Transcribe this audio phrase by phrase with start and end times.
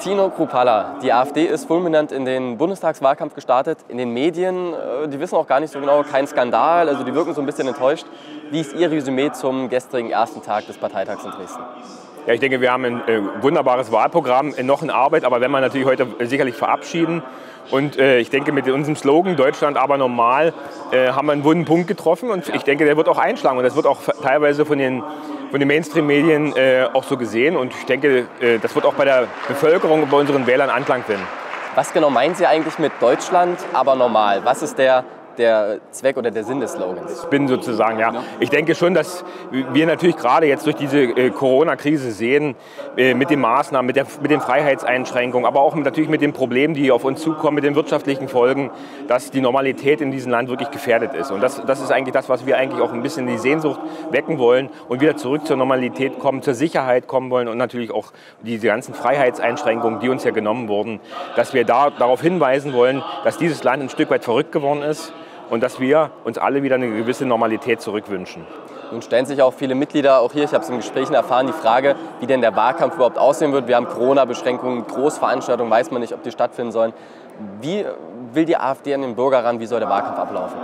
[0.00, 3.80] Tino Krupalla, die AfD ist fulminant in den Bundestagswahlkampf gestartet.
[3.88, 7.14] In den Medien, äh, die wissen auch gar nicht so genau, kein Skandal, also die
[7.14, 8.06] wirken so ein bisschen enttäuscht.
[8.50, 11.62] Wie ist Ihr Resümee zum gestrigen ersten Tag des Parteitags in Dresden?
[12.26, 15.50] Ja, ich denke, wir haben ein äh, wunderbares Wahlprogramm, äh, noch in Arbeit, aber wenn
[15.50, 17.22] wir natürlich heute sicherlich verabschieden.
[17.70, 20.54] Und äh, ich denke, mit unserem Slogan Deutschland aber normal
[20.92, 23.64] äh, haben wir einen wunden Punkt getroffen und ich denke, der wird auch einschlagen und
[23.64, 25.02] das wird auch teilweise von den
[25.50, 27.56] von den Mainstream-Medien äh, auch so gesehen.
[27.56, 31.02] Und ich denke, äh, das wird auch bei der Bevölkerung und bei unseren Wählern Anklang
[31.02, 31.26] finden.
[31.74, 34.44] Was genau meinen Sie eigentlich mit Deutschland, aber normal?
[34.44, 35.04] Was ist der
[35.38, 37.22] der Zweck oder der Sinn des Slogans?
[37.24, 38.12] Ich bin sozusagen, ja.
[38.40, 42.56] Ich denke schon, dass wir natürlich gerade jetzt durch diese äh, Corona-Krise sehen,
[42.96, 46.74] äh, mit den Maßnahmen, mit, der, mit den Freiheitseinschränkungen, aber auch natürlich mit den Problemen,
[46.74, 48.70] die auf uns zukommen, mit den wirtschaftlichen Folgen,
[49.08, 51.30] dass die Normalität in diesem Land wirklich gefährdet ist.
[51.30, 54.38] Und das, das ist eigentlich das, was wir eigentlich auch ein bisschen die Sehnsucht wecken
[54.38, 58.66] wollen und wieder zurück zur Normalität kommen, zur Sicherheit kommen wollen und natürlich auch diese
[58.66, 61.00] ganzen Freiheitseinschränkungen, die uns ja genommen wurden,
[61.36, 65.12] dass wir da, darauf hinweisen wollen, dass dieses Land ein Stück weit verrückt geworden ist
[65.50, 68.46] und dass wir uns alle wieder eine gewisse Normalität zurückwünschen.
[68.92, 71.52] Nun stellen sich auch viele Mitglieder, auch hier, ich habe es in Gesprächen erfahren, die
[71.52, 73.68] Frage, wie denn der Wahlkampf überhaupt aussehen wird.
[73.68, 76.92] Wir haben Corona-Beschränkungen, Großveranstaltungen, weiß man nicht, ob die stattfinden sollen.
[77.60, 77.84] Wie
[78.32, 79.60] will die AfD an den Bürger ran?
[79.60, 80.58] Wie soll der Wahlkampf ablaufen?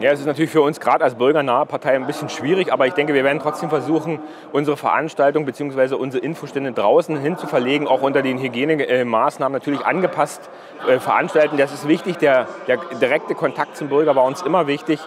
[0.00, 2.94] Ja, es ist natürlich für uns gerade als bürgernahe Partei ein bisschen schwierig, aber ich
[2.94, 4.20] denke, wir werden trotzdem versuchen,
[4.52, 5.96] unsere Veranstaltung bzw.
[5.96, 10.50] unsere Infostände draußen hin zu verlegen, auch unter den Hygienemaßnahmen natürlich angepasst
[10.86, 11.56] äh, veranstalten.
[11.56, 15.00] Das ist wichtig, der, der direkte Kontakt zum Bürger war uns immer wichtig.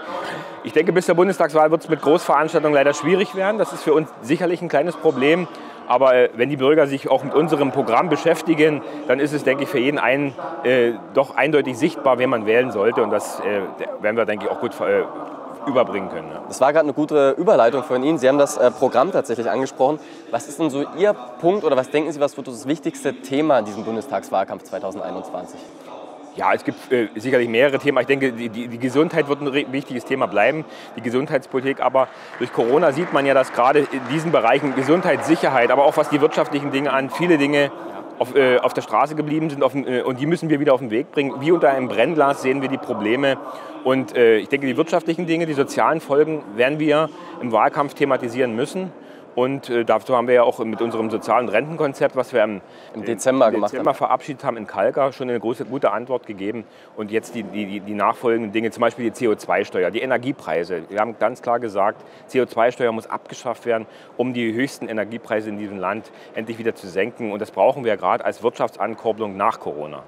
[0.65, 3.59] Ich denke, bis zur Bundestagswahl wird es mit Großveranstaltungen leider schwierig werden.
[3.59, 5.47] Das ist für uns sicherlich ein kleines Problem.
[5.91, 9.63] Aber äh, wenn die Bürger sich auch mit unserem Programm beschäftigen, dann ist es, denke
[9.63, 13.03] ich, für jeden einen äh, doch eindeutig sichtbar, wen man wählen sollte.
[13.03, 13.61] Und das äh,
[14.01, 15.03] werden wir, denke ich, auch gut äh,
[15.67, 16.29] überbringen können.
[16.31, 16.43] Ja.
[16.47, 18.19] Das war gerade eine gute Überleitung von Ihnen.
[18.19, 19.99] Sie haben das äh, Programm tatsächlich angesprochen.
[20.31, 23.59] Was ist denn so Ihr Punkt oder was denken Sie, was wird das wichtigste Thema
[23.59, 25.59] in diesem Bundestagswahlkampf 2021?
[26.37, 27.97] Ja, es gibt äh, sicherlich mehrere Themen.
[27.99, 30.63] Ich denke, die, die, Gesundheit wird ein wichtiges Thema bleiben,
[30.95, 31.81] die Gesundheitspolitik.
[31.81, 35.97] Aber durch Corona sieht man ja, dass gerade in diesen Bereichen Gesundheit, Sicherheit, aber auch
[35.97, 37.69] was die wirtschaftlichen Dinge an, viele Dinge
[38.17, 40.79] auf, äh, auf der Straße geblieben sind auf, äh, und die müssen wir wieder auf
[40.79, 41.33] den Weg bringen.
[41.41, 43.37] Wie unter einem Brennglas sehen wir die Probleme.
[43.83, 47.09] Und äh, ich denke, die wirtschaftlichen Dinge, die sozialen Folgen werden wir
[47.41, 48.93] im Wahlkampf thematisieren müssen.
[49.35, 52.61] Und äh, dazu haben wir ja auch mit unserem sozialen Rentenkonzept, was wir im,
[52.93, 56.65] im Dezember, im Dezember verabschiedet haben in Kalka, schon eine große, gute Antwort gegeben.
[56.97, 60.83] Und jetzt die, die, die nachfolgenden Dinge, zum Beispiel die CO2-Steuer, die Energiepreise.
[60.89, 63.85] Wir haben ganz klar gesagt, CO2-Steuer muss abgeschafft werden,
[64.17, 67.31] um die höchsten Energiepreise in diesem Land endlich wieder zu senken.
[67.31, 70.03] Und das brauchen wir gerade als Wirtschaftsankurbelung nach Corona.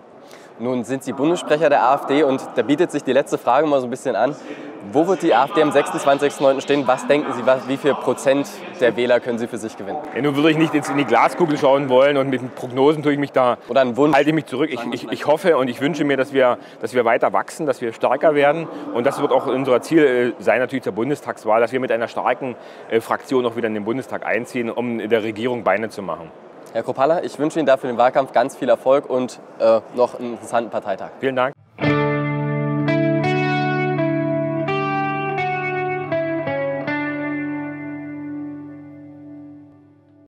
[0.59, 3.87] Nun sind Sie Bundessprecher der AfD und da bietet sich die letzte Frage mal so
[3.87, 4.35] ein bisschen an.
[4.91, 6.61] Wo wird die AfD am 26.09.
[6.61, 6.87] stehen?
[6.87, 8.49] Was denken Sie, wie viel Prozent
[8.81, 9.99] der Wähler können Sie für sich gewinnen?
[10.13, 13.19] Ja, nun würde ich nicht in die Glaskugel schauen wollen und mit Prognosen tue ich
[13.19, 14.15] mich da, Oder einen Wunsch.
[14.15, 14.69] halte ich mich zurück.
[14.71, 17.79] Ich, ich, ich, hoffe und ich wünsche mir, dass wir, dass wir weiter wachsen, dass
[17.81, 21.71] wir stärker werden und das wird auch unser Ziel äh, sein, natürlich der Bundestagswahl, dass
[21.71, 22.55] wir mit einer starken
[22.89, 26.29] äh, Fraktion auch wieder in den Bundestag einziehen, um der Regierung Beine zu machen.
[26.73, 30.33] Herr Kropalla, ich wünsche Ihnen dafür den Wahlkampf ganz viel Erfolg und äh, noch einen
[30.33, 31.11] interessanten Parteitag.
[31.19, 31.52] Vielen Dank.